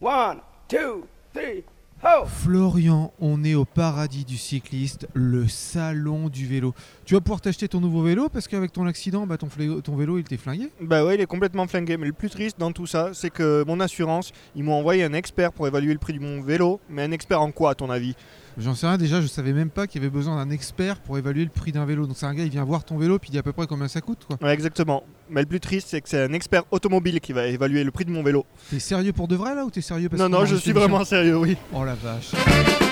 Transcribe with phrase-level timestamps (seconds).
[0.00, 1.64] One, two, three,
[2.02, 2.26] ho!
[2.26, 6.74] Florian, on est au paradis du cycliste, le salon du vélo.
[7.06, 9.96] Tu vas pouvoir t'acheter ton nouveau vélo parce qu'avec ton accident, bah, ton, fléau- ton
[9.96, 10.70] vélo il t'est flingué.
[10.82, 11.96] Bah ouais, il est complètement flingué.
[11.96, 15.14] Mais le plus triste dans tout ça, c'est que mon assurance, ils m'ont envoyé un
[15.14, 16.78] expert pour évaluer le prix de mon vélo.
[16.90, 18.14] Mais un expert en quoi, à ton avis?
[18.58, 21.18] J'en sais rien, déjà je savais même pas qu'il y avait besoin d'un expert pour
[21.18, 22.06] évaluer le prix d'un vélo.
[22.06, 23.66] Donc c'est un gars, il vient voir ton vélo puis il dit à peu près
[23.66, 24.38] combien ça coûte quoi.
[24.40, 25.02] Ouais, exactement.
[25.28, 28.04] Mais le plus triste, c'est que c'est un expert automobile qui va évaluer le prix
[28.04, 28.46] de mon vélo.
[28.70, 30.72] T'es sérieux pour de vrai là ou t'es sérieux parce Non, qu'on non, je suis
[30.72, 31.56] vraiment sérieux, oui.
[31.74, 32.85] Oh la vache.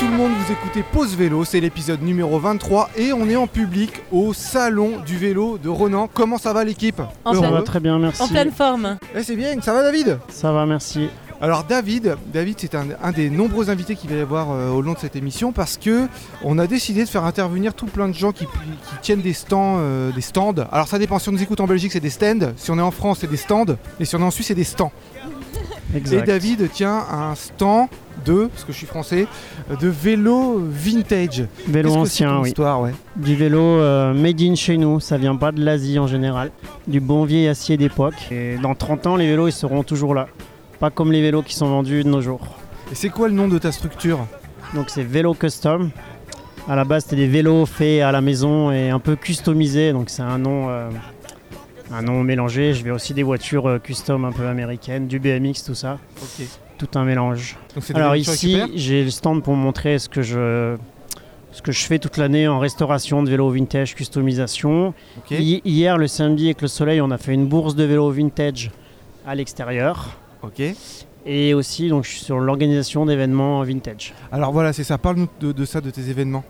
[0.00, 3.46] Tout le monde, vous écoutez Pause Vélo, c'est l'épisode numéro 23 et on est en
[3.46, 6.08] public au salon du vélo de Ronan.
[6.12, 7.00] Comment ça va l'équipe?
[7.24, 8.22] En Heureux pleine- Ça va très bien, merci.
[8.22, 8.96] En pleine forme.
[9.14, 10.18] Eh, c'est bien, ça va David?
[10.28, 11.08] Ça va, merci.
[11.42, 14.82] Alors David, David c'est un, un des nombreux invités qu'il va y avoir euh, au
[14.82, 16.06] long de cette émission parce que
[16.44, 19.76] on a décidé de faire intervenir tout plein de gens qui, qui tiennent des stands,
[19.80, 20.54] euh, des stands.
[20.70, 22.82] Alors ça dépend, si on nous écoute en Belgique c'est des stands, si on est
[22.82, 23.64] en France c'est des stands,
[23.98, 24.92] et si on est en Suisse c'est des stands.
[25.94, 26.22] Exact.
[26.22, 27.88] Et David tient un stand
[28.24, 29.26] de, parce que je suis français,
[29.80, 31.44] de vélo vintage.
[31.66, 32.48] Vélo ancien, oui.
[32.48, 32.92] histoire, ouais.
[33.16, 36.50] Du vélo euh, made in chez nous, ça vient pas de l'Asie en général.
[36.86, 38.28] Du bon vieil acier d'époque.
[38.30, 40.28] Et dans 30 ans, les vélos, ils seront toujours là.
[40.78, 42.40] Pas comme les vélos qui sont vendus de nos jours.
[42.92, 44.26] Et c'est quoi le nom de ta structure
[44.74, 45.90] Donc c'est vélo custom.
[46.68, 49.92] À la base, c'était des vélos faits à la maison et un peu customisés.
[49.92, 50.90] Donc c'est un nom, euh,
[51.92, 52.74] un nom mélangé.
[52.74, 55.98] Je vais aussi des voitures euh, custom un peu américaines, du BMX, tout ça.
[56.78, 57.56] Tout un mélange.
[57.74, 60.76] Donc Alors ici, j'ai le stand pour montrer ce que je,
[61.52, 64.94] ce que je fais toute l'année en restauration de vélos vintage, customisation.
[65.30, 68.70] Hi- Hier, le samedi, avec le soleil, on a fait une bourse de vélos vintage
[69.26, 70.16] à l'extérieur.
[70.42, 70.62] Ok.
[71.26, 74.14] Et aussi, donc, je suis sur l'organisation d'événements vintage.
[74.32, 74.96] Alors voilà, c'est ça.
[74.96, 76.44] Parle-nous de, de ça, de tes événements.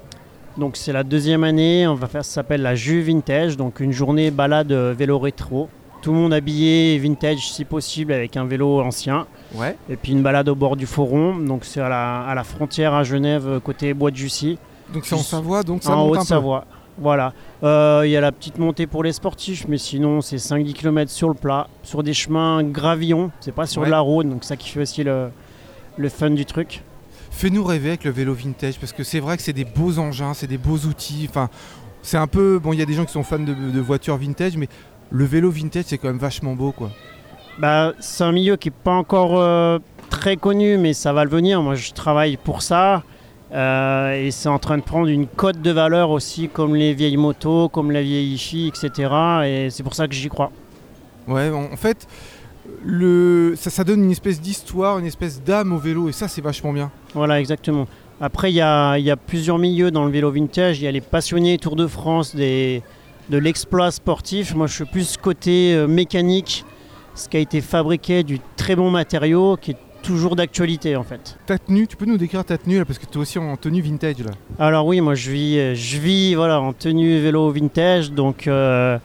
[0.56, 3.92] Donc c'est la deuxième année, on va faire, ça s'appelle la Jus Vintage, donc une
[3.92, 5.68] journée balade euh, vélo rétro.
[6.02, 9.26] Tout le monde habillé vintage si possible avec un vélo ancien.
[9.54, 9.76] Ouais.
[9.90, 12.94] Et puis une balade au bord du Foron, donc c'est à la, à la frontière
[12.94, 14.58] à Genève, euh, côté Bois de Jussy.
[14.94, 16.20] Donc c'est en Savoie, donc ça en monte un peu.
[16.20, 16.64] Haute-Savoie.
[16.98, 17.32] Voilà.
[17.62, 21.10] Euh, Il y a la petite montée pour les sportifs, mais sinon c'est 5-10 km
[21.10, 23.86] sur le plat, sur des chemins gravillons, c'est pas sur Ouais.
[23.86, 25.28] de la route, donc ça qui fait aussi le,
[25.98, 26.82] le fun du truc.
[27.40, 30.34] Fais-nous rêver avec le vélo vintage parce que c'est vrai que c'est des beaux engins,
[30.34, 31.26] c'est des beaux outils.
[31.26, 31.48] Enfin,
[32.02, 32.74] c'est un peu bon.
[32.74, 34.68] Il y a des gens qui sont fans de, de voitures vintage, mais
[35.10, 36.90] le vélo vintage c'est quand même vachement beau, quoi.
[37.58, 39.78] Bah, c'est un milieu qui n'est pas encore euh,
[40.10, 41.62] très connu, mais ça va le venir.
[41.62, 43.04] Moi, je travaille pour ça.
[43.54, 47.16] euh, et c'est en train de prendre une cote de valeur aussi, comme les vieilles
[47.16, 49.10] motos, comme la vieille hi etc.
[49.46, 50.52] Et c'est pour ça que j'y crois.
[51.26, 52.06] Ouais, en fait,
[52.84, 56.40] le ça, ça donne une espèce d'histoire, une espèce d'âme au vélo, et ça c'est
[56.40, 56.90] vachement bien.
[57.14, 57.86] Voilà, exactement.
[58.20, 60.80] Après, il y a, y a plusieurs milieux dans le vélo vintage.
[60.80, 62.82] Il y a les passionnés Tour de France des,
[63.30, 64.54] de l'exploit sportif.
[64.54, 66.64] Moi, je suis plus côté euh, mécanique,
[67.14, 71.38] ce qui a été fabriqué du très bon matériau, qui est toujours d'actualité en fait.
[71.46, 73.56] Ta tenue, tu peux nous décrire ta tenue là, parce que tu es aussi en
[73.56, 74.32] tenue vintage là.
[74.58, 78.98] Alors oui, moi je vis, euh, je vis voilà, en tenue vélo vintage, donc euh,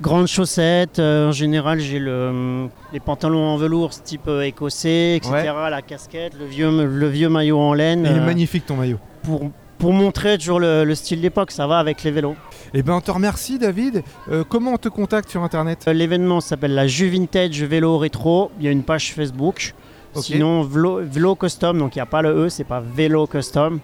[0.00, 0.98] grandes chaussettes.
[0.98, 5.52] euh, en général, j'ai le, les pantalons en velours type euh, écossais, etc.
[5.70, 8.06] La casquette, le vieux, le vieux maillot en laine.
[8.08, 8.98] Il est euh, magnifique ton maillot.
[9.22, 12.34] pour, pour montrer toujours le, le style d'époque, ça va avec les vélos.
[12.74, 14.02] Et ben on te remercie David.
[14.30, 15.86] Euh, comment on te contacte sur internet?
[15.88, 18.50] Euh, L'événement s'appelle la Jus Vintage Vélo Rétro.
[18.60, 19.74] Il y a une page Facebook.
[20.14, 20.24] Ok.
[20.24, 23.78] Sinon, Vélo, Vélo Custom, donc il n'y a pas le E, c'est pas Vélo Custom.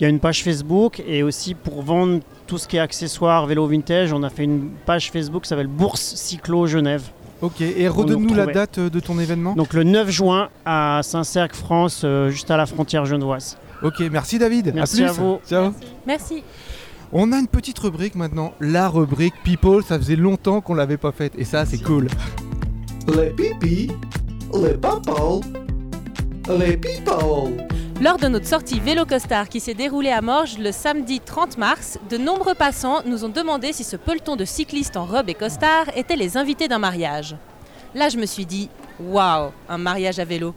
[0.00, 3.46] Il y a une page Facebook et aussi pour vendre tout ce qui est accessoires
[3.46, 7.04] vélo vintage, on a fait une page Facebook qui s'appelle Bourse Cyclo Genève.
[7.40, 9.54] Ok, et nous redonne-nous la date euh, de ton événement.
[9.54, 13.58] Donc le 9 juin à Saint-Cergue, France, euh, juste à la frontière genevoise.
[13.82, 14.72] Ok, merci David.
[14.74, 15.20] Merci à, à plus.
[15.20, 15.40] vous.
[15.48, 15.72] Ciao.
[16.06, 16.44] Merci.
[17.12, 19.82] On a une petite rubrique maintenant, la rubrique People.
[19.82, 22.06] Ça faisait longtemps qu'on l'avait pas faite, et ça c'est cool.
[23.08, 23.90] Les pipis,
[24.54, 25.40] les papas,
[26.48, 27.66] les people.
[28.00, 31.98] Lors de notre sortie Vélo Costard qui s'est déroulée à Morges le samedi 30 mars,
[32.10, 35.86] de nombreux passants nous ont demandé si ce peloton de cyclistes en robe et costard
[35.96, 37.36] étaient les invités d'un mariage.
[37.94, 38.70] Là, je me suis dit,
[39.00, 40.54] waouh, un mariage à vélo.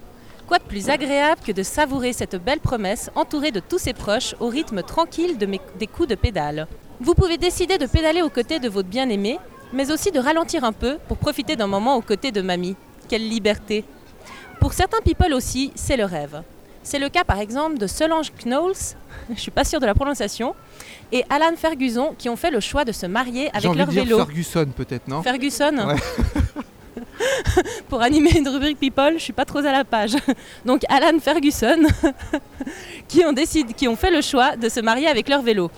[0.48, 4.36] Quoi de plus agréable que de savourer cette belle promesse entourée de tous ses proches
[4.40, 6.68] au rythme tranquille des coups de pédale.
[7.00, 9.40] Vous pouvez décider de pédaler aux côtés de votre bien-aimé,
[9.74, 12.76] mais aussi de ralentir un peu pour profiter d'un moment aux côtés de mamie.
[13.10, 13.84] Quelle liberté
[14.60, 16.42] Pour certains people aussi, c'est le rêve.
[16.86, 18.76] C'est le cas par exemple de Solange Knowles,
[19.36, 20.54] je suis pas sûre de la prononciation,
[21.12, 23.92] et Alan Ferguson qui ont fait le choix de se marier avec envie leur de
[23.92, 24.18] dire vélo.
[24.18, 25.24] Ferguson peut-être, non?
[25.24, 25.96] Ferguson Ouais.
[27.90, 30.16] pour animer une rubrique People, je suis pas trop à la page.
[30.66, 31.88] Donc Alan Ferguson,
[33.08, 35.72] qui ont, décidé, qui ont fait le choix de se marier avec leur vélo.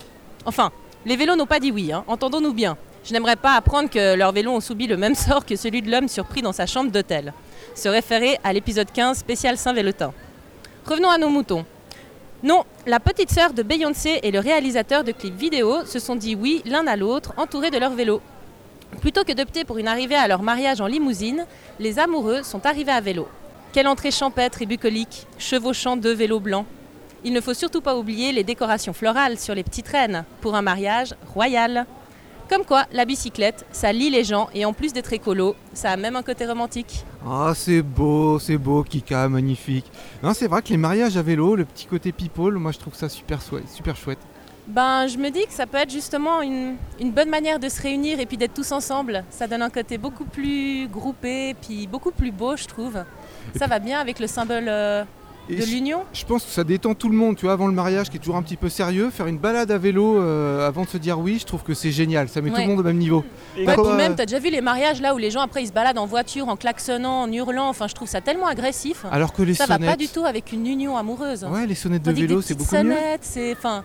[0.44, 0.70] Enfin,
[1.06, 2.76] les vélos n'ont pas dit oui, hein, entendons-nous bien.
[3.02, 5.90] Je n'aimerais pas apprendre que leurs vélos ont subi le même sort que celui de
[5.90, 7.32] l'homme surpris dans sa chambre d'hôtel.
[7.74, 10.12] Se référer à l'épisode 15 spécial Saint-Vélotin.
[10.88, 11.66] Revenons à nos moutons.
[12.42, 16.34] Non, la petite sœur de Beyoncé et le réalisateur de clips vidéo se sont dit
[16.34, 18.22] oui l'un à l'autre, entourés de leur vélo.
[19.02, 21.44] Plutôt que d'opter pour une arrivée à leur mariage en limousine,
[21.78, 23.28] les amoureux sont arrivés à vélo.
[23.74, 26.64] Quelle entrée champêtre et bucolique, chevauchant deux vélos blancs.
[27.22, 30.62] Il ne faut surtout pas oublier les décorations florales sur les petites reines pour un
[30.62, 31.84] mariage royal.
[32.48, 35.96] Comme quoi, la bicyclette, ça lie les gens et en plus d'être écolo, ça a
[35.98, 37.04] même un côté romantique.
[37.26, 39.84] Ah, c'est beau, c'est beau, Kika, magnifique.
[40.22, 42.94] Non, c'est vrai que les mariages à vélo, le petit côté people, moi je trouve
[42.94, 44.18] ça super, chouette- super chouette.
[44.66, 47.80] Ben, je me dis que ça peut être justement une, une bonne manière de se
[47.82, 49.24] réunir et puis d'être tous ensemble.
[49.30, 53.02] Ça donne un côté beaucoup plus groupé, puis beaucoup plus beau, je trouve.
[53.56, 55.04] Ça va bien avec le symbole euh,
[55.50, 56.00] Et de je- l'union.
[56.12, 58.20] Je pense que ça détend tout le monde, tu vois, avant le mariage qui est
[58.20, 61.18] toujours un petit peu sérieux, faire une balade à vélo euh, avant de se dire
[61.18, 63.24] oui, je trouve que c'est génial, ça met tout le monde au même niveau.
[63.56, 65.68] Et Ouais, puis même, t'as déjà vu les mariages là où les gens après ils
[65.68, 67.68] se baladent en voiture, en klaxonnant, en hurlant.
[67.68, 69.04] Enfin, je trouve ça tellement agressif.
[69.10, 69.90] Alors que les ça va sonnettes.
[69.90, 71.44] pas du tout avec une union amoureuse.
[71.44, 72.80] Ouais, les sonnettes de Tandis vélo, c'est beaucoup mieux.
[72.82, 73.84] sonnettes, c'est enfin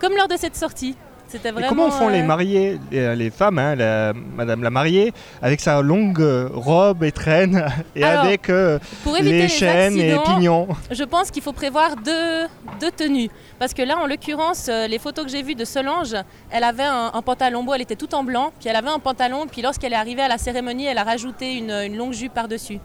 [0.00, 0.96] comme lors de cette sortie.
[1.26, 1.68] C'était Et vraiment.
[1.68, 5.12] comment font les euh, mariés, les, les femmes, hein, la- Madame la mariée,
[5.42, 7.66] avec sa longue euh, robe et traîne,
[7.96, 10.68] et Alors, avec euh, Pour les les chaînes et pignons?
[10.90, 12.44] je pense qu'il faut prévoir deux,
[12.80, 13.30] deux tenues.
[13.58, 16.14] Parce que là, en l'occurrence, euh, les photos que j'ai vues de Solange,
[16.50, 18.98] elle avait un, un pantalon beau, elle était toute en blanc, puis elle avait un
[19.00, 22.34] pantalon, puis lorsqu'elle est arrivée à la cérémonie, elle a rajouté une, une longue jupe
[22.34, 22.78] par-dessus.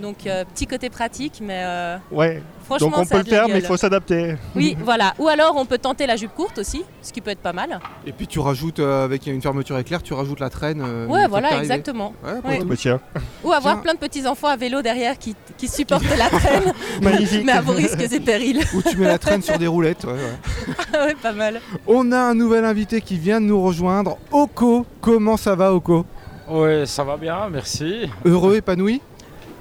[0.00, 3.48] Donc, euh, petit côté pratique, mais euh, Ouais, franchement, donc on ça peut le faire,
[3.48, 4.36] mais il faut s'adapter.
[4.56, 5.14] Oui, voilà.
[5.18, 7.80] Ou alors, on peut tenter la jupe courte aussi, ce qui peut être pas mal.
[8.06, 10.80] Et puis tu rajoutes, euh, avec une fermeture éclair, tu rajoutes la traîne.
[10.80, 12.14] euh, ouais, voilà, exactement.
[12.24, 12.64] Ouais, Ouais.
[12.64, 13.00] Bah, tiens,
[13.44, 13.82] Ou avoir Tiens.
[13.82, 16.72] plein de petits-enfants à vélo derrière qui, qui supportent la traîne,
[17.02, 17.44] magnifique.
[17.44, 18.60] mais à vos risques et périls.
[18.74, 20.04] Ou tu mets la traîne sur des roulettes.
[20.04, 21.06] ouais, ouais.
[21.06, 21.60] ouais, pas mal.
[21.86, 24.86] On a un nouvel invité qui vient de nous rejoindre, Oko.
[25.00, 26.04] Comment ça va, Oko?
[26.48, 28.10] Oui, ça va bien, merci.
[28.24, 29.00] Heureux, épanoui?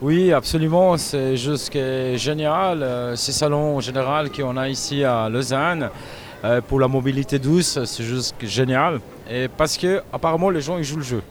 [0.01, 1.71] Oui, absolument, c'est juste
[2.17, 2.81] génial.
[2.81, 5.89] euh, Ces salons général qu'on a ici à Lausanne
[6.43, 8.99] euh, pour la mobilité douce, c'est juste génial.
[9.29, 11.21] Et parce que apparemment les gens ils jouent le jeu.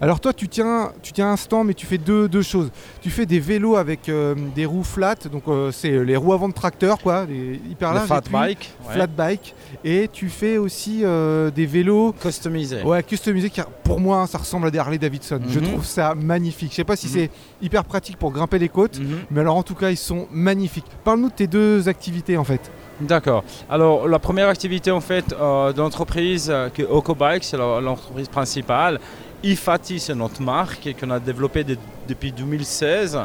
[0.00, 2.70] Alors toi, tu tiens, tu tiens un stand, mais tu fais deux, deux choses.
[3.00, 6.48] Tu fais des vélos avec euh, des roues flat, donc euh, c'est les roues avant
[6.48, 8.08] de tracteur, quoi, des hyper larges.
[8.22, 9.54] puis bike, ouais, Flat bike.
[9.84, 12.82] Et tu fais aussi euh, des vélos customisé.
[12.82, 13.50] ouais, customisés.
[13.50, 15.40] Qui, pour moi, ça ressemble à des Harley Davidson.
[15.48, 15.66] Je Mhm.
[15.68, 16.70] trouve ça magnifique.
[16.70, 17.12] Je sais pas si Mhm.
[17.12, 17.30] c'est
[17.62, 19.18] hyper pratique pour grimper les côtes, Mhm.
[19.30, 20.86] mais alors en tout cas, ils sont magnifiques.
[21.04, 22.70] Parle-nous de tes deux activités en fait.
[23.00, 23.44] D'accord.
[23.70, 28.28] Alors la première activité en fait euh, de l'entreprise euh, que OcoBike, c'est la- l'entreprise
[28.28, 29.00] principale.
[29.42, 31.78] IFATI, c'est notre marque qu'on a développée de-
[32.08, 33.18] depuis 2016.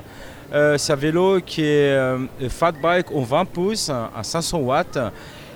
[0.53, 2.19] Euh, c'est un vélo qui est euh,
[2.49, 4.97] fat bike en 20 pouces à 500 watts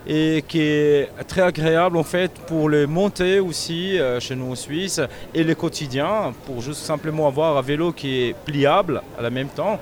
[0.07, 4.55] et qui est très agréable en fait pour les montées aussi euh, chez nous en
[4.55, 4.99] Suisse
[5.33, 9.49] et les quotidiens pour juste simplement avoir un vélo qui est pliable à la même
[9.49, 9.79] temps.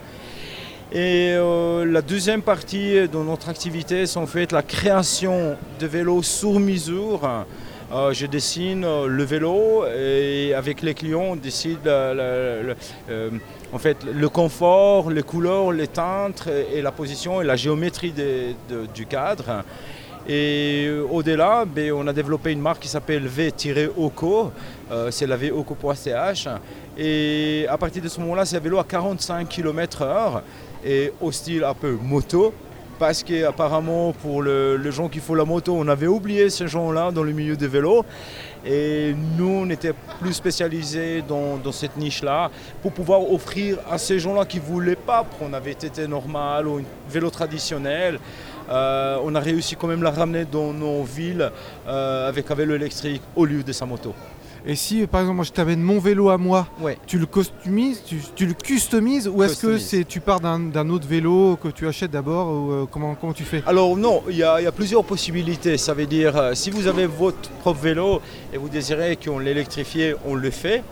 [0.92, 6.24] Et euh, la deuxième partie de notre activité, c'est en fait la création de vélos
[6.24, 7.46] sur mesure.
[7.90, 12.74] Euh, je dessine euh, le vélo et avec les clients, on décide euh,
[13.72, 18.14] en fait, le confort, les couleurs, les teintes et, la position et la géométrie
[18.94, 19.64] du cadre.
[20.28, 24.52] Et au-delà, ben, on a développé une marque qui s'appelle V-OCO,
[25.10, 26.48] c'est la voco.ch.
[26.98, 30.42] Et à partir de ce moment-là, c'est un vélo à 45 km/h
[30.86, 32.54] et au style un peu moto.
[33.00, 37.12] Parce qu'apparemment, pour le- les gens qui font la moto, on avait oublié ces gens-là
[37.12, 38.04] dans le milieu des vélos.
[38.66, 42.50] Et nous, on était plus spécialisés dans, dans cette niche-là
[42.82, 46.78] pour pouvoir offrir à ces gens-là qui ne voulaient pas prendre un VTT normal ou
[46.80, 48.20] un vélo traditionnel.
[48.70, 51.50] euh, on a réussi quand même à la ramener dans nos villes
[51.88, 54.14] euh, avec un vélo électrique au lieu de sa moto.
[54.70, 56.98] Et si par exemple moi je t'amène mon vélo à moi, Ouais.
[57.08, 61.08] tu le costumises, tu, tu le customises ou est-ce que c'est tu pars d'un autre
[61.08, 63.64] vélo que tu achètes d'abord ou euh, comment, comment tu fais?
[63.66, 65.78] Alors non, il y, a il y a plusieurs possibilités.
[65.78, 68.22] Ça veut dire, euh, si vous avez votre propre vélo
[68.54, 70.84] et vous désirez qu'on l'électrifie, on le fait.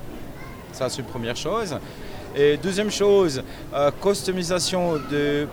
[0.72, 1.76] Ça, c'est une première chose.
[2.34, 5.48] Et deuxième chose, euh, customisation de,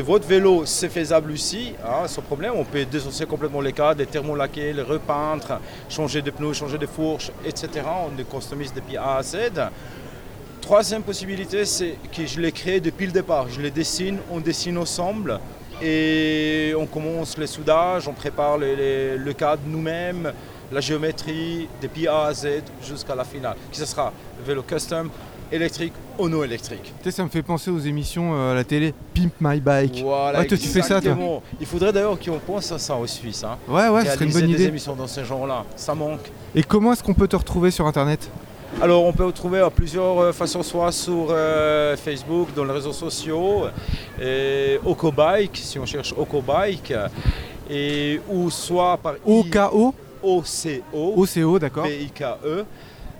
[0.00, 2.54] votre vélo, c'est faisable aussi, hein, sans problème.
[2.56, 6.86] On peut désosser complètement les cadres, les thermolaquer, les repeindre, changer de pneus, changer de
[6.86, 7.68] fourche, etc.
[7.84, 9.36] On les customise depuis A à Z.
[10.62, 13.48] Troisième possibilité, c'est que je l'ai créé depuis le départ.
[13.50, 15.38] Je les dessine, on dessine ensemble
[15.82, 20.32] et on commence les soudages, on prépare le cadre nous-mêmes,
[20.70, 23.56] la géométrie depuis A à Z jusqu'à la finale.
[23.70, 24.12] Que ce sera?
[24.46, 25.10] Vélo custom
[25.52, 26.82] électrique ou non électrique.
[27.02, 30.00] Tu sais, ça me fait penser aux émissions euh, à la télé Pimp My Bike.
[30.02, 31.16] Voilà, Ouais, toi, tu fais ça, toi.
[31.60, 33.44] Il faudrait d'ailleurs qu'on pense à ça aux Suisses.
[33.44, 33.56] Hein.
[33.68, 34.64] Ouais, ouais, ce serait une bonne des idée.
[34.64, 36.30] émissions dans ce genre-là, ça manque.
[36.54, 38.30] Et comment est-ce qu'on peut te retrouver sur internet?
[38.80, 42.94] Alors on peut trouver à plusieurs euh, façons, soit sur euh, Facebook, dans les réseaux
[42.94, 43.64] sociaux,
[44.20, 46.94] et OcoBike, si on cherche OcoBike,
[47.70, 51.84] et, ou soit par OKO OCO, OCO, d'accord.
[51.84, 52.64] B-I-K-E,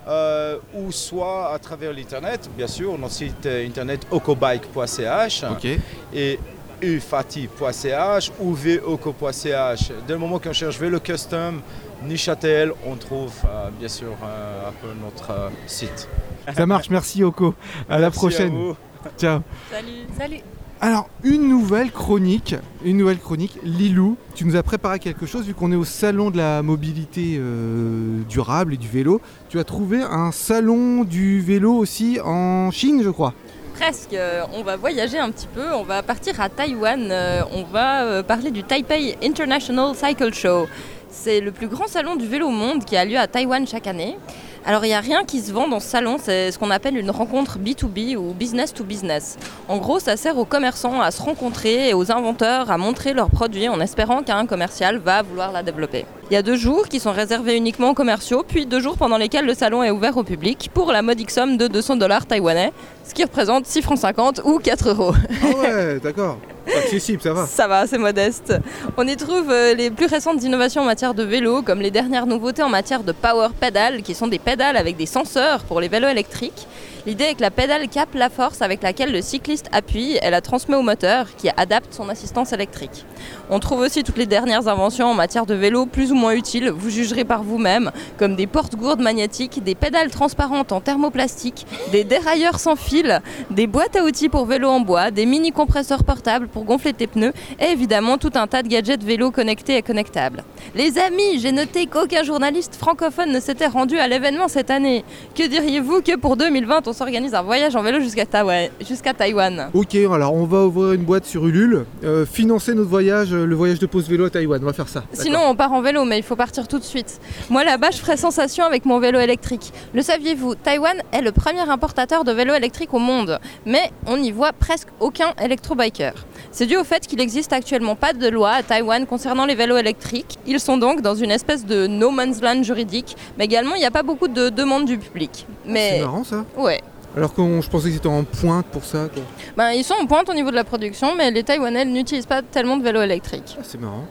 [0.09, 5.67] euh, ou soit à travers l'internet, bien sûr, notre site internet ocobike.ch Ok.
[6.15, 6.39] et
[6.83, 9.93] ufati.ch ou voco.ch.
[10.07, 11.63] Dès le moment qu'on cherche vélo custom,
[12.05, 16.09] Nichatel, on trouve euh, bien sûr euh, un peu notre euh, site.
[16.55, 17.55] Ça marche, merci Oko.
[17.89, 18.51] À la prochaine.
[18.51, 18.77] vous.
[19.19, 19.41] Ciao.
[19.71, 20.07] Salut.
[20.19, 20.41] Salut.
[20.85, 23.57] Alors, une nouvelle chronique, une nouvelle chronique.
[23.63, 27.37] Lilou, tu nous as préparé quelque chose vu qu'on est au salon de la mobilité
[27.39, 29.21] euh, durable et du vélo.
[29.49, 33.33] Tu as trouvé un salon du vélo aussi en Chine, je crois.
[33.75, 37.63] Presque, euh, on va voyager un petit peu, on va partir à Taïwan, euh, on
[37.63, 40.67] va parler du Taipei International Cycle Show.
[41.11, 43.87] C'est le plus grand salon du vélo au monde qui a lieu à Taïwan chaque
[43.87, 44.17] année.
[44.65, 46.97] Alors il n'y a rien qui se vend dans ce salon, c'est ce qu'on appelle
[46.97, 49.37] une rencontre B2B ou business to business.
[49.69, 53.31] En gros, ça sert aux commerçants à se rencontrer et aux inventeurs à montrer leurs
[53.31, 56.05] produits en espérant qu'un commercial va vouloir la développer.
[56.31, 59.19] Il y a deux jours qui sont réservés uniquement aux commerciaux, puis deux jours pendant
[59.19, 62.73] lesquels le salon est ouvert au public pour la modique somme de 200 dollars taïwanais,
[63.07, 65.15] ce qui représente 6 francs 50 ou 4 euros.
[65.43, 66.39] Ah ouais, d'accord.
[66.67, 67.47] Accessible, ça va.
[67.47, 68.55] Ça va, c'est modeste.
[68.97, 72.27] On y trouve euh, les plus récentes innovations en matière de vélo, comme les dernières
[72.27, 75.89] nouveautés en matière de power pedal, qui sont des pédales avec des senseurs pour les
[75.89, 76.67] vélos électriques.
[77.05, 80.41] L'idée est que la pédale capte la force avec laquelle le cycliste appuie et la
[80.41, 83.05] transmet au moteur, qui adapte son assistance électrique.
[83.51, 86.71] On trouve aussi toutes les dernières inventions en matière de vélo, plus ou moins utiles,
[86.71, 92.61] vous jugerez par vous-même, comme des porte-gourdes magnétiques, des pédales transparentes en thermoplastique, des dérailleurs
[92.61, 96.93] sans fil, des boîtes à outils pour vélo en bois, des mini-compresseurs portables pour gonfler
[96.93, 100.45] tes pneus, et évidemment tout un tas de gadgets vélo connectés et connectables.
[100.77, 105.05] Les amis, j'ai noté qu'aucun journaliste francophone ne s'était rendu à l'événement cette année.
[105.35, 109.71] Que diriez-vous que pour 2020, on s'organise un voyage en vélo jusqu'à Taïwan, jusqu'à Taïwan
[109.75, 113.55] Ok, alors on va ouvrir une boîte sur Ulule, euh, financer notre voyage, euh, le
[113.55, 114.61] voyage de pause vélo à Taïwan.
[114.63, 115.05] On va faire ça.
[115.13, 117.21] Sinon, on part en vélo, mais il faut partir tout de suite.
[117.51, 119.73] Moi, là-bas, je ferai sensation avec mon vélo électrique.
[119.95, 124.33] Le saviez-vous Taïwan est le premier importateur de vélos électriques au monde, mais on n'y
[124.33, 126.13] voit presque aucun électrobiker.
[126.51, 129.77] C'est dû au fait qu'il n'existe actuellement pas de loi à Taïwan concernant les vélos
[129.77, 130.39] électriques.
[130.47, 133.87] Ils sont donc dans une espèce de no man's land juridique, mais également, il n'y
[133.87, 135.47] a pas beaucoup de demandes du public.
[135.65, 136.45] C'est Mais marrant ça.
[136.57, 136.81] ouais.
[137.15, 139.07] Alors que je pensais qu'ils étaient en pointe pour ça.
[139.13, 139.23] quoi.
[139.57, 142.41] Ben, ils sont en pointe au niveau de la production, mais les Taïwanais n'utilisent pas
[142.41, 143.55] tellement de vélos électriques.
[143.59, 144.05] Ah, c'est marrant.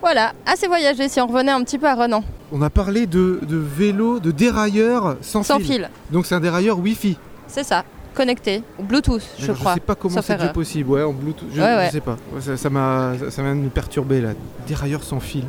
[0.00, 2.24] Voilà, assez voyagé si on revenait un petit peu à Renan.
[2.52, 5.66] On a parlé de, de vélo, de dérailleur sans, Sans fil.
[5.66, 7.18] fil, Donc c'est un dérailleur Wi-Fi.
[7.46, 7.84] c'est ça.
[8.20, 9.72] Connecté, ou Bluetooth, je Alors, crois.
[9.74, 10.90] sais pas comment c'est possible.
[10.90, 11.48] Ouais, en Bluetooth.
[11.54, 11.86] Je, Ouais, ouais.
[11.86, 12.16] je sais pas.
[12.56, 14.30] Ça, m'a, ça, ça vient de nous perturber là.
[14.66, 15.44] Dérailleur sans fil.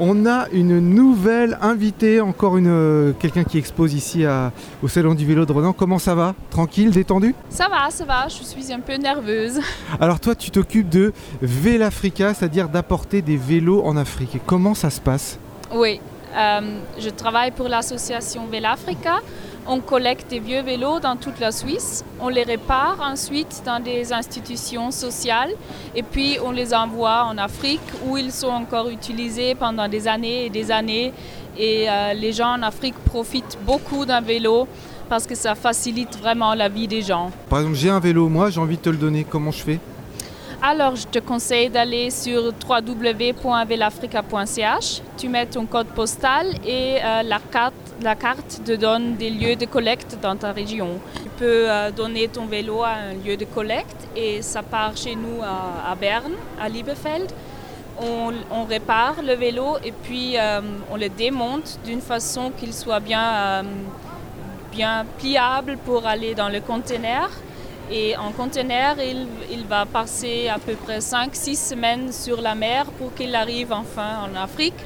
[0.00, 4.50] On a une nouvelle invitée, encore une euh, quelqu'un qui expose ici à-
[4.82, 5.72] au salon du vélo de Renan.
[5.72, 6.34] Comment ça va?
[6.50, 7.32] Tranquille, détendu?
[7.48, 9.60] Ça va, ça va, je suis un peu nerveuse.
[10.00, 14.34] Alors toi, tu t'occupes de Vélafrica, c'est-à-dire d'apporter des vélos en Afrique.
[14.34, 15.38] Et comment ça se passe?
[15.72, 16.00] Oui,
[16.36, 16.60] euh,
[16.98, 19.18] je travaille pour l'association Vélafrica.
[19.66, 22.04] On collecte des vieux vélos dans toute la Suisse.
[22.20, 25.52] On les répare ensuite dans des institutions sociales
[25.94, 30.46] et puis on les envoie en Afrique où ils sont encore utilisés pendant des années
[30.46, 31.14] et des années.
[31.56, 34.68] Et euh, les gens en Afrique profitent beaucoup d'un vélo
[35.08, 37.30] parce que ça facilite vraiment la vie des gens.
[37.48, 39.24] Par exemple, j'ai un vélo, moi, j'ai envie de te le donner.
[39.24, 39.80] Comment je fais?
[40.66, 45.02] Alors, je te conseille d'aller sur www.velafrica.ch.
[45.18, 49.56] Tu mets ton code postal et euh, la, carte, la carte te donne des lieux
[49.56, 51.00] de collecte dans ta région.
[51.22, 55.16] Tu peux euh, donner ton vélo à un lieu de collecte et ça part chez
[55.16, 57.32] nous à, Berne, à Liebefeld.
[57.98, 63.26] On, répare le vélo et puis euh, on le démonte d'une façon qu'il soit bien,
[63.34, 63.62] euh,
[64.70, 67.30] bien pliable pour aller dans le conteneur.
[67.90, 73.14] Et en conteneur, il, va passer à peu près 5-6 semaines sur la mer pour
[73.14, 74.80] qu'il arrive enfin en Afrique,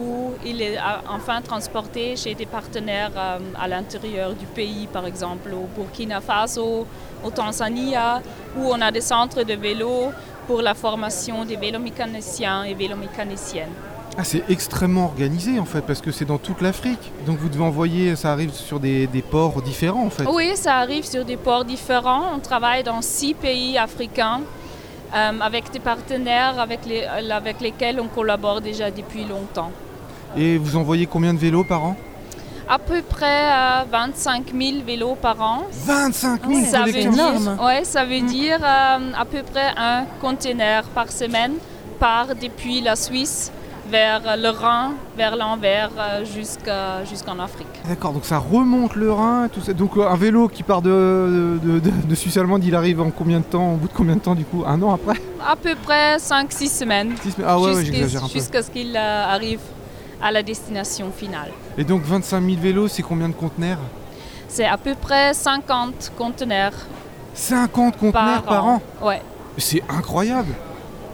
[0.00, 5.06] où il est euh, enfin transporté chez des partenaires euh, à l'intérieur du pays, par
[5.06, 6.86] exemple au Burkina Faso,
[7.24, 8.20] au Tanzania,
[8.56, 10.12] où on a des centres de vélo
[10.46, 13.74] pour la formation des vélomécaniciens et vélomécaniciennes.
[14.20, 17.12] Ah, c'est extrêmement organisé en fait, parce que c'est dans toute l'Afrique.
[17.24, 20.24] Donc vous devez envoyer, ça arrive sur des, des ports différents en fait.
[20.26, 22.34] Oui, ça arrive sur des ports différents.
[22.34, 24.40] On travaille dans six pays africains
[25.14, 29.70] euh, avec des partenaires avec, les, euh, avec lesquels on collabore déjà depuis longtemps.
[30.36, 31.96] Et vous envoyez combien de vélos par an?
[32.68, 35.62] À peu près euh, 25 000 vélos par an.
[35.72, 40.84] 25 000 Ça veut dire, ouais, ça veut dire euh, à peu près un conteneur
[40.94, 41.54] par semaine
[41.98, 43.50] part depuis la Suisse
[43.90, 47.66] vers le Rhin, vers l'Anvers, euh, jusqu'à- jusqu'en Afrique.
[47.88, 49.72] D'accord, donc ça remonte le Rhin, tout ça.
[49.72, 53.10] Donc euh, un vélo qui part de, de, de- de Suisse allemande, il arrive en
[53.10, 54.64] combien de temps Au bout de combien de temps du coup?
[54.66, 55.20] Un an après?
[55.46, 57.14] À peu près 5-6 semaines.
[57.22, 58.32] Six semaines Ah ouais, j'exagère un peu.
[58.32, 59.60] Jusqu'à ce qu'il euh, arrive
[60.22, 61.50] à la destination finale.
[61.76, 63.78] Et donc 25 000 vélos, c'est combien de conteneurs?
[64.48, 66.72] C'est à peu près 50 conteneurs
[67.34, 68.82] 50 conteneurs par, par, an.
[69.02, 69.22] Ouais.
[69.58, 70.52] C'est incroyable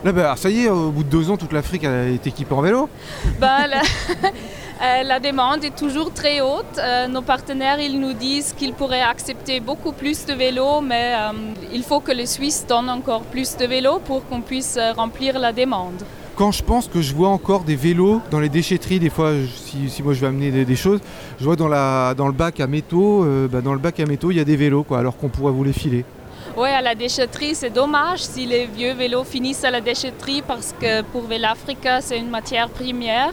[0.04, 2.60] Là, bah, ça y est, au bout de deux ans, toute l'Afrique est équipée en
[2.60, 2.90] vélo.
[3.40, 3.64] La,
[4.82, 6.78] euh, la demande est toujours très haute.
[6.78, 11.32] Euh, nos partenaires, ils nous disent qu'ils pourraient accepter beaucoup plus de vélos, mais euh,
[11.72, 15.52] il faut que les Suisses donnent encore plus de vélos pour qu'on puisse remplir la
[15.52, 16.02] demande.
[16.36, 19.46] Quand je pense que je vois encore des vélos dans les déchetteries, des fois, je-
[19.46, 21.00] si, si moi je vais amener des, des choses,
[21.40, 24.32] je vois dans, la, dans le bac à métaux, bah, dans le bac à métaux,
[24.32, 26.04] il y a des vélos, quoi, alors qu'on pourrait vous les filer.
[26.56, 30.72] Oui, à la déchetterie, c'est dommage si les vieux vélos finissent à la déchetterie parce
[30.80, 33.32] que pour Velafrica, c'est une matière première.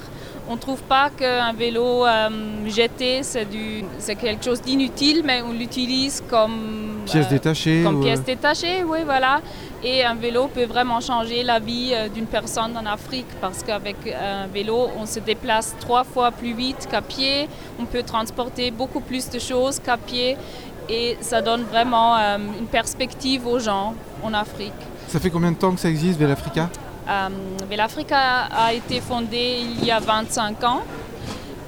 [0.49, 2.29] On ne trouve pas qu'un vélo euh,
[2.67, 7.81] jeté, c'est du- c'est quelque chose d'inutile, mais on l'utilise comme, Pièces euh, détachées.
[7.85, 9.39] comme ou, euh, pièce détachée, oui, voilà.
[9.83, 14.47] Et un vélo peut vraiment changer la vie d'une personne en Afrique parce qu'avec un
[14.47, 17.47] vélo, on se déplace trois fois plus vite qu'à pied.
[17.79, 20.37] On peut transporter beaucoup plus de choses qu'à pied.
[20.89, 24.73] Et ça donne vraiment euh, une perspective aux gens en Afrique.
[25.07, 26.69] Ça fait combien de temps que ça existe, Velafrica
[27.09, 27.29] Euh,
[27.69, 28.17] Velafrica
[28.51, 30.81] a été fondée il y a 25 ans.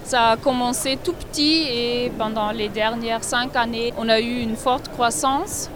[0.03, 4.55] Ça a commencé tout petit et pendant les dernières cinq années, on a eu une
[4.55, 5.69] forte croissance.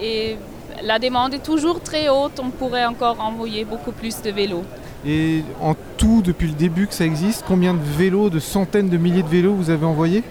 [0.00, 0.36] Et
[0.82, 2.40] la demande est toujours très haute.
[2.42, 4.64] On pourrait encore envoyer beaucoup plus de vélos.
[5.06, 8.96] Et en tout, depuis le début que ça existe, combien de vélos, de centaines de
[8.96, 10.22] milliers de vélos vous avez envoyés?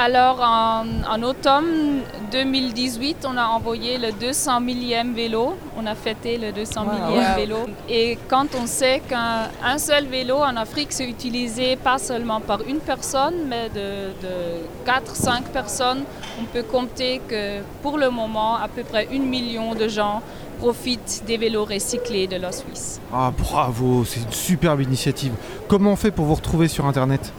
[0.00, 5.56] Alors en, en automne 2018, on a envoyé le 200 millième vélo.
[5.76, 7.56] On a fêté le 200 millième vélo.
[7.88, 12.60] Et quand on sait qu'un un seul vélo en Afrique, c'est utilisé pas seulement par
[12.68, 16.04] une personne, mais de, de 4-5 personnes,
[16.40, 20.22] on peut compter que pour le moment, à peu près un million de gens
[20.60, 23.00] profitent des vélos recyclés de la Suisse.
[23.12, 25.32] Ah bravo, c'est une superbe initiative.
[25.66, 27.32] Comment on fait pour vous retrouver sur Internet?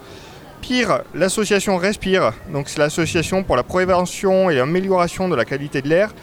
[0.62, 6.14] Pire, l'association Respire, donc l'association pour la prévention et l'amélioration de la qualité de l'air,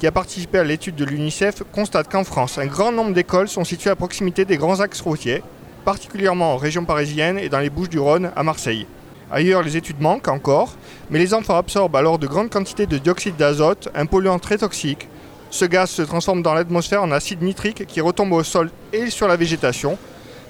[0.00, 3.62] qui a participé à l'étude de l'UNICEF, constate qu'en France, un grand nombre d'écoles sont
[3.62, 5.44] situées à proximité des grands axes routiers,
[5.84, 8.88] particulièrement en région parisienne et dans les Bouches-du-Rhône à Marseille.
[9.30, 10.74] Ailleurs, les études manquent encore,
[11.08, 15.08] mais les enfants absorbent alors de grandes quantités de dioxyde d'azote, un polluant très toxique.
[15.50, 19.28] Ce gaz se transforme dans l'atmosphère en acide nitrique qui retombe au sol et sur
[19.28, 19.96] la végétation.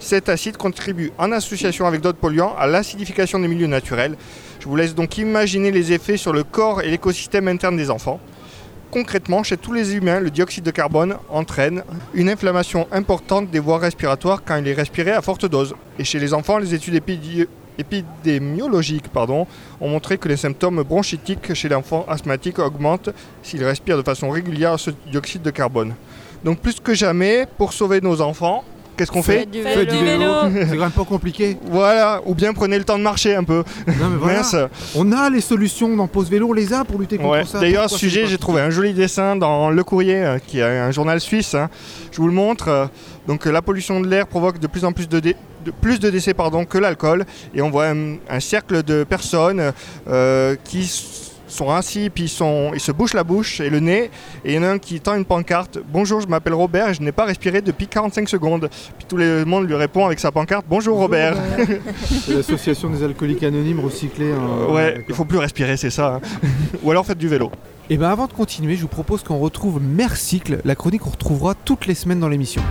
[0.05, 4.17] Cet acide contribue en association avec d'autres polluants à l'acidification des milieux naturels.
[4.61, 8.21] Je vous laisse donc imaginer les effets sur le corps et l'écosystème interne des enfants.
[8.90, 13.79] Concrètement, chez tous les humains, le dioxyde de carbone entraîne une inflammation importante des voies
[13.79, 15.75] respiratoires quand il est respiré à forte dose.
[15.99, 17.03] Et chez les enfants, les études
[17.79, 19.47] épidémiologiques ont
[19.88, 23.09] montré que les symptômes bronchitiques chez l'enfant asthmatique augmentent
[23.43, 25.95] s'il respire de façon régulière ce dioxyde de carbone.
[26.45, 28.64] Donc plus que jamais, pour sauver nos enfants,
[28.97, 31.57] qu'est-ce qu'on fait du Faites du vélo, c'est quand même pas compliqué.
[31.71, 33.63] Voilà, ou bien prenez le temps de marcher un peu.
[33.87, 34.39] Non, mais voilà.
[34.39, 34.57] Mince.
[34.95, 37.45] On a les solutions dans Pause Vélo, on les a pour lutter contre Ouais.
[37.45, 37.61] ça.
[37.61, 40.63] D'ailleurs, à ce sujet, j'ai trouvé un joli dessin dans Le Courrier, euh, qui est
[40.63, 41.55] un journal suisse.
[41.55, 41.69] hein.
[42.13, 42.69] Je vous le montre.
[42.69, 42.87] Euh,
[43.27, 45.99] Donc, euh, la pollution de l'air provoque de plus en plus de, dé- de, plus
[45.99, 47.25] de décès pardon, que l'alcool.
[47.55, 49.73] Et on voit un, un cercle de personnes
[50.09, 50.85] euh, qui
[51.55, 54.11] sont assis, puis ils, sont, ils se bouchent la bouche et le nez.
[54.45, 56.95] Et il y en a un qui tend une pancarte Bonjour, je m'appelle Robert et
[56.95, 58.69] je n'ai pas respiré depuis 45 secondes.
[58.99, 61.37] Puis tout le monde lui répond avec sa pancarte Bonjour, Robert.
[62.29, 64.33] L'association des alcooliques anonymes recyclés.
[64.33, 64.73] hein.
[64.73, 65.05] ouais, D'accord.
[65.09, 66.17] il faut plus respirer, c'est ça.
[66.17, 66.49] hein.
[66.83, 67.51] Ou alors faites du vélo.
[67.90, 71.55] Et bien avant de continuer, je vous propose qu'on retrouve Mercycle, la chronique qu'on retrouvera
[71.55, 72.62] toutes les semaines dans l'émission.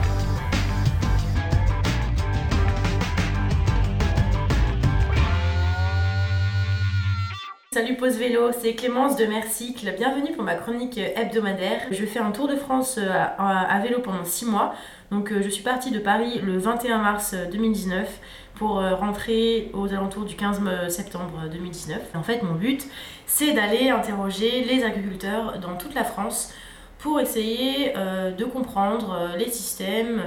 [7.73, 9.91] Salut Pause Vélo, c'est Clémence de Mercycle.
[9.97, 11.81] Bienvenue pour ma chronique hebdomadaire.
[11.89, 13.09] Je fais un tour de France euh,
[13.39, 14.75] à, vélo pendant 6 mois.
[15.09, 18.07] Donc euh, je suis partie de Paris le 21 mars 2019
[18.53, 21.99] pour euh, rentrer aux alentours du 15 septembre 2019.
[22.13, 22.85] En fait, mon but,
[23.25, 26.53] c'est d'aller interroger les agriculteurs dans toute la France
[26.99, 30.21] pour essayer de comprendre les systèmes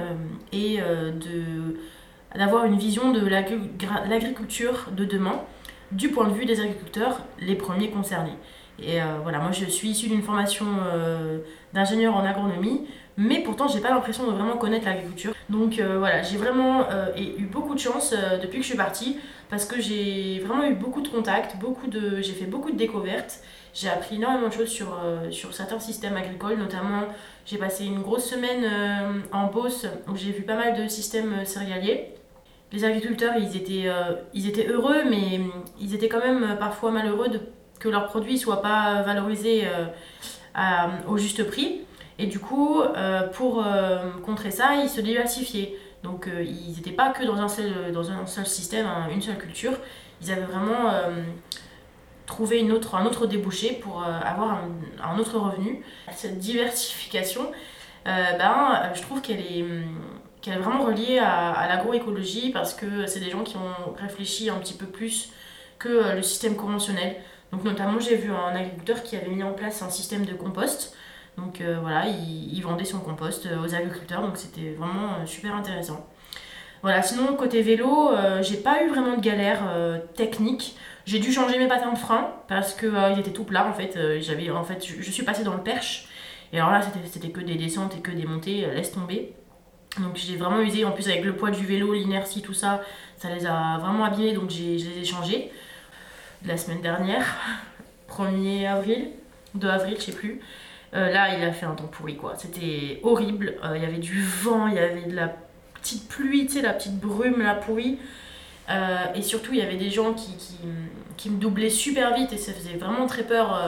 [0.51, 0.79] et
[2.35, 5.41] d'avoir une vision de l'agriculture de demain
[5.91, 8.37] du point de vue des agriculteurs, les premiers concernés.
[8.79, 11.39] Et euh, voilà, moi je suis issue d'une formation euh,
[11.73, 15.33] d'ingénieur en agronomie, mais pourtant j'ai pas l'impression de vraiment connaître l'agriculture.
[15.49, 16.85] Donc euh, voilà, j'ai vraiment
[17.17, 19.17] eu beaucoup de chance depuis que je suis partie,
[19.49, 23.39] parce que j'ai vraiment eu beaucoup de contacts, beaucoup de, j'ai fait beaucoup de découvertes.
[23.73, 27.03] J'ai appris énormément de choses sur, sur certains systèmes agricoles, notamment
[27.45, 28.65] j'ai passé une grosse semaine
[29.31, 32.13] en Beauce où j'ai vu pas mal de systèmes céréaliers.
[32.73, 36.55] Les agriculteurs, ils étaient, euh, ils étaient heureux, mais hum, ils étaient quand même euh,
[36.55, 37.27] parfois malheureux
[37.79, 41.81] que leurs produits ne soient pas valorisés euh, au juste prix.
[42.19, 42.81] Et du coup,
[43.33, 43.63] pour
[44.25, 45.75] contrer ça, ils se diversifiaient.
[46.01, 49.37] Donc ils n'étaient pas que dans un seul, dans un seul système, hein, une seule
[49.37, 49.73] culture.
[50.23, 50.91] Ils avaient vraiment
[52.25, 54.69] trouvé une autre, un autre débouché pour avoir un,
[55.03, 55.83] un autre revenu.
[56.11, 57.51] Cette diversification,
[58.05, 59.63] ben, je trouve qu'elle est,
[60.47, 64.57] qu'elle est vraiment reliée à, l'agroécologie parce que c'est des gens qui ont réfléchi un
[64.57, 65.31] petit peu plus
[65.77, 67.17] que euh, le système conventionnel.
[67.51, 70.95] Donc notamment j'ai vu un agriculteur qui avait mis en place un système de compost.
[71.37, 75.53] Donc euh, voilà, il, il vendait son compost euh, aux agriculteurs, donc c'était vraiment super
[75.53, 76.07] intéressant.
[76.81, 79.63] Voilà, sinon côté vélo, j'ai pas eu vraiment de galère
[80.13, 80.77] technique.
[81.05, 83.97] J'ai dû changer mes patins de frein parce que ils étaient tout plats en fait.
[84.51, 86.07] En fait, je, je suis passée dans le perche
[86.53, 89.33] et alors là c'était que des descentes et que des montées, laisse tomber.
[89.99, 92.81] Donc j'ai vraiment usé en plus avec le poids du vélo, l'inertie, tout ça,
[93.17, 95.51] ça les a vraiment abîmés donc je les ai changés.
[96.45, 97.25] La semaine dernière,
[98.09, 99.09] 1er avril,
[99.55, 100.39] 2 avril, je sais plus.
[100.93, 102.35] Euh, là, il a fait un temps pourri quoi.
[102.37, 103.55] C'était horrible.
[103.63, 105.33] Euh, Il y avait du vent, il y avait de la
[105.73, 107.97] petite pluie, tu sais, la petite brume, la pourrie.
[108.69, 110.55] Euh, et surtout, il y avait des gens qui, qui,
[111.17, 113.59] qui me doublaient super vite et ça faisait vraiment très peur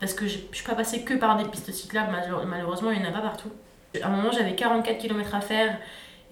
[0.00, 3.00] parce que je je suis pas passée que par des pistes cyclables, malheure- malheureusement, il
[3.00, 3.50] n'y en a pas partout.
[4.02, 5.76] À un moment, j'avais 44 km à faire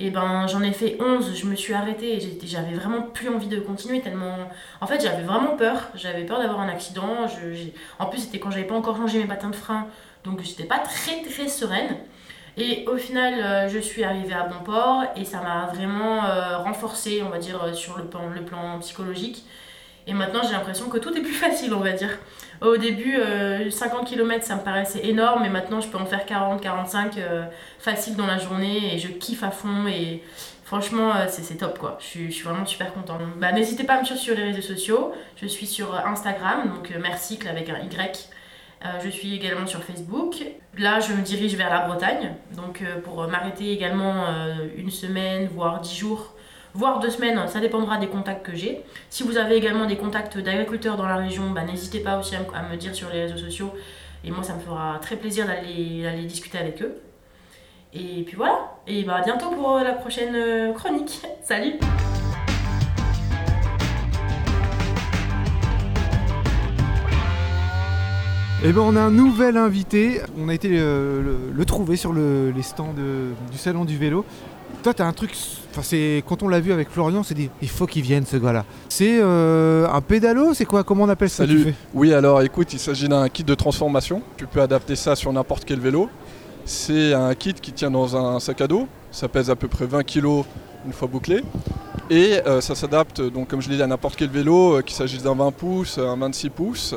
[0.01, 3.49] et ben j'en ai fait 11, je me suis arrêtée et j'avais vraiment plus envie
[3.49, 4.37] de continuer tellement.
[4.81, 7.27] En fait, j'avais vraiment peur, j'avais peur d'avoir un accident.
[7.99, 9.89] En plus, c'était quand j'avais pas encore changé mes patins de frein,
[10.25, 11.97] donc j'étais pas très très sereine.
[12.57, 16.59] Et au final, euh, je suis arrivée à bon port et ça m'a vraiment euh,
[16.59, 19.45] renforcée, on va dire, euh, sur le plan psychologique.
[20.09, 22.19] Et maintenant, j'ai l'impression que tout est plus facile, on va dire.
[22.61, 26.27] Au début, euh, 50 km, ça me paraissait énorme, mais maintenant, je peux en faire
[26.27, 27.45] 40, 45 euh,
[27.79, 29.87] facile dans la journée et je kiffe à fond.
[29.87, 30.23] Et
[30.65, 31.99] franchement, euh, c'est top, quoi.
[32.01, 33.21] Je suis, vraiment super contente.
[33.39, 35.13] Bah, N'hésitez pas à me suivre sur les réseaux sociaux.
[35.41, 38.31] Je suis sur Instagram, donc euh, Mercycle avec un Y.
[38.85, 40.37] Euh, je suis également sur Facebook.
[40.77, 45.49] Là, je me dirige vers la Bretagne, donc euh, pour m'arrêter également euh, une semaine,
[45.49, 46.35] voire dix jours,
[46.75, 48.81] voire deux semaines, ça dépendra des contacts que j'ai.
[49.11, 52.41] Si vous avez également des contacts d'agriculteurs dans la région, bah, n'hésitez pas aussi à,
[52.71, 53.73] me- dire sur les réseaux sociaux.
[54.25, 56.97] Et moi, ça me fera très plaisir d'aller discuter avec eux.
[57.95, 61.23] Et puis voilà, et bah, à bientôt pour euh, la prochaine euh, chronique.
[61.43, 61.79] Salut
[68.65, 70.21] Eh ben on a un nouvel invité.
[70.37, 74.25] On a été euh, le, trouver sur le- les stands du salon du vélo.
[74.83, 75.33] Toi, t'as un truc.
[75.79, 78.37] Enfin, c'est quand on l'a vu avec Florian, c'est dit il faut qu'il vienne ce
[78.37, 78.65] gars-là.
[78.89, 80.83] C'est euh, un pédalo, c'est quoi?
[80.83, 81.73] Comment on appelle ça Salut.
[81.95, 84.21] Oui, alors écoute, il s'agit d'un kit de transformation.
[84.37, 86.11] Tu peux adapter ça sur n'importe quel vélo.
[86.65, 88.89] C'est un kit qui tient dans un sac à dos.
[89.13, 90.43] Ça pèse à peu près 20 kg
[90.85, 91.45] une fois bouclé.
[92.11, 94.97] Et euh, ça s'adapte, donc comme je l'ai dit, à n'importe quel vélo, euh, qu'il
[94.97, 96.97] s'agisse d'un 20 pouces, un 26 pouces.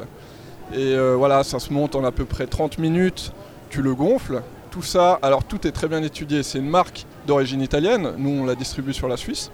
[0.74, 3.32] Et voilà, ça se monte en à peu près 30 minutes.
[3.70, 4.42] Tu le gonfles.
[4.72, 6.42] Tout ça, alors tout est très bien étudié.
[6.42, 8.14] C'est une marque d'origine italienne.
[8.18, 9.52] Nous, on la distribue sur la Suisse.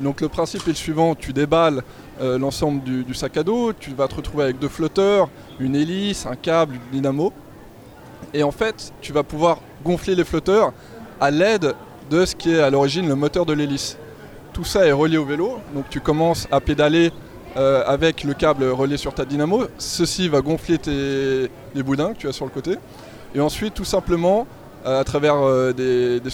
[0.00, 1.82] Donc le principe est le suivant, tu déballes
[2.20, 5.28] euh, l'ensemble du, sac à dos, tu vas te retrouver avec deux flotteurs,
[5.60, 7.32] une hélice, un câble, une dynamo.
[8.32, 10.72] Et en fait, tu vas pouvoir gonfler les flotteurs
[11.20, 11.74] à l'aide
[12.10, 13.96] de ce qui est à l'origine le moteur de l'hélice.
[14.52, 15.58] tout ça est relié au vélo.
[15.74, 17.12] Donc tu commences à pédaler
[17.56, 19.66] euh, avec le câble relié sur ta dynamo.
[19.78, 21.50] Ceci va gonfler tes,
[21.82, 22.76] boudins que tu as sur le côté.
[23.34, 24.46] Et ensuite, tout simplement,
[24.86, 26.30] euh, à travers des, des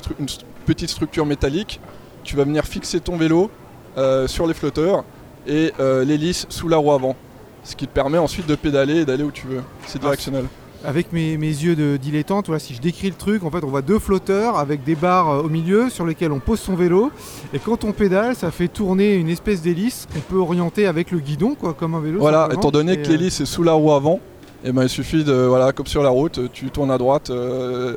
[0.70, 1.80] petite structure métallique,
[2.22, 3.50] tu vas venir fixer ton vélo
[3.98, 5.02] euh, sur les flotteurs
[5.44, 7.16] et euh, l'hélice sous la roue avant.
[7.64, 9.62] Ce qui te permet ensuite de pédaler et d'aller où tu veux.
[9.88, 10.44] C'est directionnel.
[10.84, 13.66] Avec mes, mes yeux de dilettante, voilà, si je décris le truc, en fait, on
[13.66, 17.10] voit deux flotteurs avec des barres euh, au milieu sur lesquelles on pose son vélo.
[17.52, 21.18] Et quand on pédale, ça fait tourner une espèce d'hélice qu'on peut orienter avec le
[21.18, 22.20] guidon, quoi, comme un vélo.
[22.20, 24.20] Voilà, étant donné que l'hélice est sous la roue avant,
[24.64, 27.96] et ben il suffit de, voilà, comme sur la route, tu tournes à droite, euh,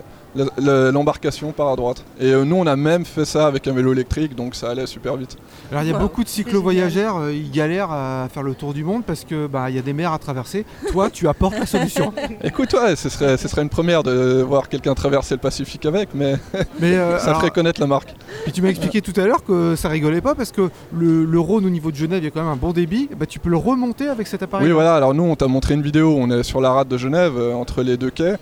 [0.58, 2.04] l'embarcation part à droite.
[2.20, 4.86] Et euh, nous, on a même fait ça avec un vélo électrique, donc ça allait
[4.86, 5.38] super vite.
[5.72, 8.74] Alors il y a Wow, beaucoup de cyclo-voyageurs, euh, ils galèrent à faire le tour
[8.74, 10.66] du monde parce que bah il y a des mers à traverser.
[10.92, 12.14] Toi, tu apportes la solution.
[12.44, 16.10] Écoute, ouais, ce serait, ce serait une première de voir quelqu'un traverser le Pacifique avec,
[16.14, 16.36] mais
[16.80, 18.14] Mais euh, ça alors, ferait connaître la marque.
[18.44, 21.40] puis tu m'as expliqué tout à l'heure que ça rigolait pas parce que le, le
[21.40, 23.10] Rhône au niveau de Genève, il y a quand même un bon débit.
[23.18, 24.66] Bah, tu peux le remonter avec cet appareil.
[24.68, 26.98] Oui, voilà, alors nous, on t'a montré une vidéo, on est sur la rade de
[26.98, 28.36] Genève, euh, entre les deux quais,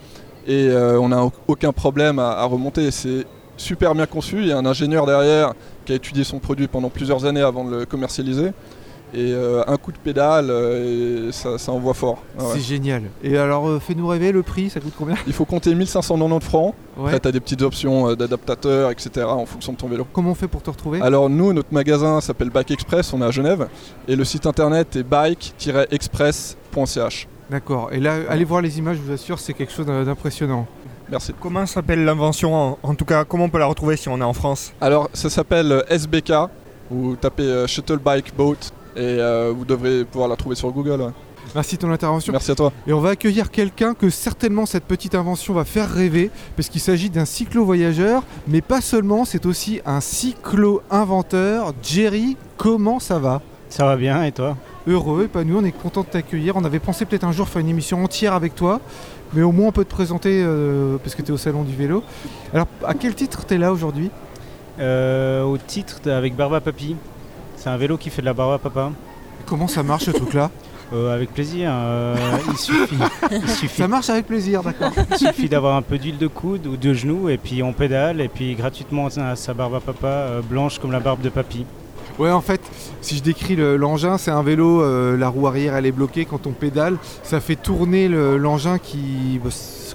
[0.47, 2.91] et euh, on n'a au- aucun problème à, à remonter.
[2.91, 3.25] C'est
[3.57, 5.53] super bien conçu, il y a un ingénieur derrière
[5.85, 8.51] qui a étudié son produit pendant plusieurs années avant de le commercialiser.
[9.13, 12.19] Et euh, un coup de pédale, euh, et ça, ça envoie fort.
[12.39, 12.49] Ah ouais.
[12.53, 13.01] C'est génial.
[13.21, 15.15] Et alors, euh, fais-nous rêver, le prix, ça coûte combien?
[15.27, 16.73] Il faut compter 1590 francs.
[16.97, 17.07] Ouais.
[17.07, 19.25] Après, tu as des petites options d'adaptateurs, etc.
[19.27, 20.07] en fonction de ton vélo.
[20.13, 21.01] Comment on fait pour te retrouver?
[21.01, 23.67] Alors, nous, notre magasin s'appelle Bike Express, on est à Genève.
[24.07, 27.27] Et le site internet est bike-express.ch.
[27.51, 27.89] D'accord.
[27.91, 30.65] Et là, allez voir les images, je vous assure, c'est quelque chose d'impressionnant.
[31.09, 31.33] Merci.
[31.37, 34.23] Comment s'appelle l'invention en, en tout cas, comment on peut la retrouver si on est
[34.23, 34.71] en France?
[34.79, 36.31] Alors, ça s'appelle euh, SBK.
[36.89, 38.55] Vous tapez euh, Shuttle Bike Boat
[38.95, 41.01] et euh, vous devrez pouvoir la trouver sur Google.
[41.01, 41.11] ouais.
[41.53, 42.31] Merci de ton intervention.
[42.31, 42.71] Merci à toi.
[42.87, 46.79] Et on va accueillir quelqu'un que certainement cette petite invention va faire rêver, parce qu'il
[46.79, 51.73] s'agit d'un cyclo-voyageur, mais pas seulement, c'est aussi un cyclo-inventeur.
[51.83, 53.41] Jerry, comment ça va?
[53.67, 54.55] Ça va bien et toi?
[54.87, 56.55] Heureux, épanoui, on est content de t'accueillir.
[56.55, 58.79] On avait pensé peut-être un jour faire une émission entière avec toi,
[59.33, 61.75] mais au moins on peut te présenter, euh, parce que tu es au salon du
[61.75, 62.03] vélo.
[62.53, 64.09] Alors, à quel titre tu es là aujourd'hui?
[64.79, 66.95] Euh, Au titre avec Barba Papi.
[67.57, 68.91] C'est un vélo qui fait de la barbe à papa.
[69.45, 70.49] Comment ça marche ce truc-là?
[70.93, 71.69] Euh, avec plaisir.
[71.73, 72.17] euh,
[72.49, 72.97] il suffit,
[73.31, 74.91] il suffit, Ça marche avec plaisir, d'accord.
[75.09, 78.19] il suffit d'avoir un peu d'huile de coude ou de genou et puis on pédale
[78.19, 81.29] et puis gratuitement on a sa barbe à papa euh, blanche comme la barbe de
[81.29, 81.65] papy.
[82.19, 82.61] Ouais, en fait,
[83.01, 86.25] si je décris le- l'engin, c'est un vélo, euh, la roue arrière elle est bloquée
[86.25, 89.39] quand on pédale, ça fait tourner le- l'engin qui.
[89.43, 89.49] bah,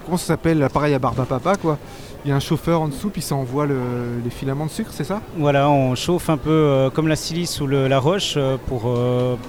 [0.05, 1.77] comment ça s'appelle L'appareil à barbe à papa, quoi.
[2.25, 4.89] Il y a un chauffeur en dessous, puis ça envoie le- les filaments de sucre,
[4.91, 5.21] c'est ça?
[5.37, 8.91] Voilà, on chauffe un peu euh, comme la silice ou la roche euh, pour,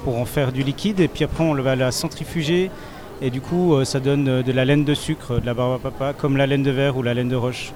[0.04, 2.70] pour en faire du liquide et puis après on va la centrifuger
[3.20, 6.12] et du coup ça donne de la laine de sucre, de la barbe à papa,
[6.12, 7.72] comme la laine de verre ou la laine de roche.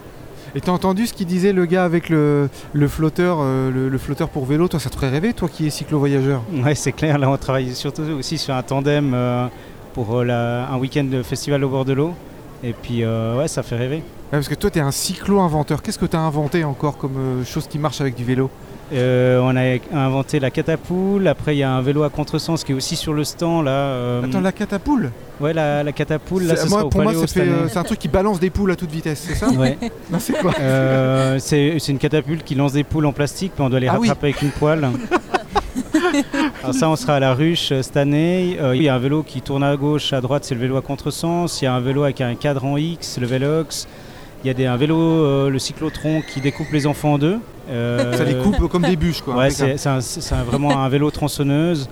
[0.54, 2.48] Et t'as entendu ce qu'il disait le gars avec le,
[2.86, 4.68] flotteur, euh, le, flotteur pour vélo?
[4.68, 6.42] Toi, ça te ferait rêver, toi qui es cyclo-voyageur?
[6.62, 9.46] Ouais, c'est clair, là on travaille surtout aussi sur un tandem euh,
[9.94, 12.14] pour euh, un week-end de festival au bord de l'eau
[12.62, 13.96] et puis euh, ouais, ça fait rêver.
[13.96, 14.02] Ouais,
[14.38, 15.82] Parce que toi, t'es un cyclo-inventeur.
[15.82, 18.50] Qu'est-ce que t'as inventé encore comme euh, chose qui marche avec du vélo?
[18.94, 22.72] Euh, on a inventé la catapoule, après il y a un vélo à contresens qui
[22.72, 23.70] est aussi sur le stand là.
[23.70, 25.10] euh, Attends, la catapoule?
[25.40, 27.82] Ouais, la, la catapoule, là C'est- ce moi, sera au Pour moi, euh, c'est un
[27.84, 29.48] truc qui balance des poules à toute vitesse, c'est ça?
[29.48, 29.78] Ouais.
[30.18, 30.52] C'est quoi?
[31.38, 34.08] C'est une catapulte qui lance des poules en plastique, puis on doit les Ah oui.
[34.08, 34.86] rattraper avec une poêle.
[36.62, 38.56] Alors ça, on sera à la ruche euh, cette année.
[38.60, 40.76] Euh, il y a un vélo qui tourne à gauche, à droite, c'est le vélo
[40.76, 41.60] à contresens.
[41.60, 43.88] Il y a un vélo avec un cadran X, le Velox.
[44.44, 47.38] Il y a des, un vélo, euh, le cyclotron, qui découpe les enfants en deux.
[47.70, 49.36] Euh, Ça les coupe comme des bûches, quoi.
[49.36, 51.88] Ouais, c'est un- un- vraiment un vélo tronçonneuse.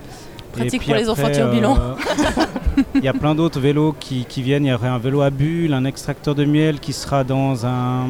[0.53, 1.77] Pratique pour les enfants après, turbulents.
[1.77, 4.65] euh, Il y a plein d'autres vélos qui, qui viennent.
[4.65, 8.07] Il y aurait un vélo à bulles, un extracteur de miel qui sera dans un,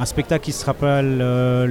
[0.00, 1.66] un spectacle qui se rappelle euh,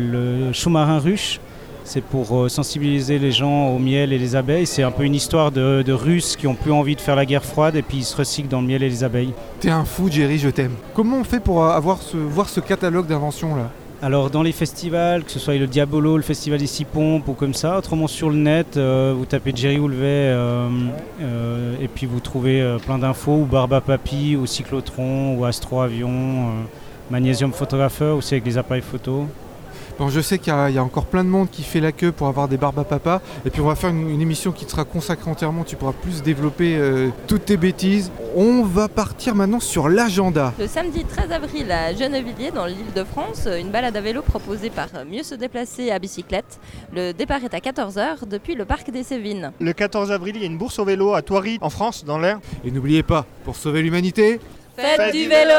[0.48, 1.40] le Sous-marin ruche.
[1.84, 4.66] C'est pour euh, sensibiliser les gens au miel et les abeilles.
[4.66, 7.26] C'est un peu une histoire de, de Russes qui ont plus envie de faire la
[7.26, 9.34] guerre froide et puis ils se recyclent dans le miel et les abeilles.
[9.60, 10.74] T'es un fou, Jerry, je t'aime.
[10.94, 13.70] Comment on fait pour euh, avoir ce, voir ce catalogue d'inventions là?
[14.04, 17.32] Alors dans les festivals, que ce soit le Diabolo, le festival des Six Pompes ou
[17.32, 20.68] comme ça, autrement sur le net, euh, vous tapez Jerry Houlvet euh,
[21.22, 26.50] euh, et puis vous trouvez plein d'infos, ou Barba Papy, ou Cyclotron, ou Astro Avion,
[27.10, 29.26] Magnésium Photographeur aussi avec des appareils photo.
[30.00, 31.80] Bon, je sais qu'il y, a- il y a encore plein de monde qui fait
[31.80, 33.22] la queue pour avoir des barbes à papa.
[33.46, 35.64] Et puis on va faire une, une émission qui te sera consacrée entièrement.
[35.64, 38.12] Tu pourras plus développer euh, toutes tes bêtises.
[38.36, 40.52] On va partir maintenant sur l'agenda.
[40.60, 44.72] Le samedi 13 avril à Gennevilliers, dans l'île de France, une balade à vélo proposée
[44.72, 46.60] par Mieux se déplacer à bicyclette.
[46.92, 49.52] Le départ est à 14h depuis le parc des Sévines.
[49.60, 52.18] Le 14 avril, il y a une bourse au vélo à Thoiry, en France, dans
[52.18, 52.40] l'air.
[52.66, 54.40] Et n'oubliez pas, pour sauver l'humanité,
[54.76, 55.54] Faites du vélo